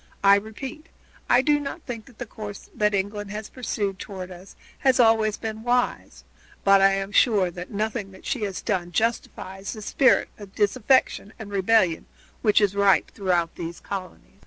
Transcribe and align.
I 0.23 0.33
repeat, 0.33 0.87
I 1.29 1.43
do 1.43 1.59
not 1.59 1.83
think 1.83 2.07
that 2.07 2.17
the 2.17 2.25
course 2.25 2.71
that 2.73 2.95
England 2.95 3.29
has 3.29 3.51
pursued 3.51 3.99
toward 3.99 4.31
us 4.31 4.55
has 4.79 4.97
been 4.97 5.05
always 5.05 5.39
wise, 5.39 6.23
but 6.63 6.81
I 6.81 6.93
am 6.93 7.11
sure 7.11 7.51
that 7.51 7.69
nothing 7.69 8.11
that 8.11 8.25
she 8.25 8.41
has 8.41 8.63
done 8.63 8.91
justifies 8.93 9.73
the 9.73 9.81
spirit 9.83 10.29
of 10.39 10.55
disaffection 10.55 11.33
and 11.37 11.51
rebellion 11.51 12.07
which 12.41 12.61
is 12.61 12.75
ripe 12.75 13.11
throughout 13.11 13.53
these 13.57 13.79
colonies." 13.79 14.39